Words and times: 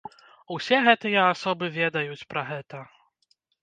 Усе 0.55 0.79
гэтыя 0.87 1.27
асобы 1.35 1.71
ведаюць 1.79 2.21
пра 2.35 2.49
гэта. 2.53 2.85